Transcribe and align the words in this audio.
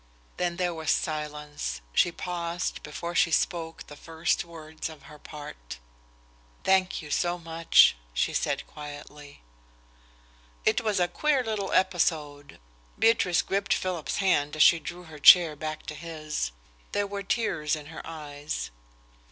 Then 0.37 0.57
there 0.57 0.73
was 0.73 0.89
silence. 0.89 1.79
She 1.93 2.11
paused 2.11 2.81
before 2.81 3.13
she 3.13 3.29
spoke 3.29 3.85
the 3.85 3.95
first 3.95 4.43
words 4.43 4.89
of 4.89 5.03
her 5.03 5.19
part. 5.19 5.77
"Thank 6.63 7.03
you 7.03 7.11
so 7.11 7.37
much," 7.37 7.95
she 8.11 8.33
said 8.33 8.65
quietly. 8.65 9.43
It 10.65 10.81
was 10.81 10.99
a 10.99 11.07
queer 11.07 11.43
little 11.43 11.71
episode. 11.71 12.59
Beatrice 12.97 13.43
gripped 13.43 13.75
Philip's 13.75 14.15
hand 14.17 14.55
as 14.55 14.63
she 14.63 14.79
drew 14.79 15.03
her 15.03 15.19
chair 15.19 15.55
back 15.55 15.83
to 15.85 15.93
his. 15.93 16.49
There 16.93 17.05
were 17.05 17.21
tears 17.21 17.75
in 17.75 17.85
her 17.85 18.01
eyes. 18.03 18.71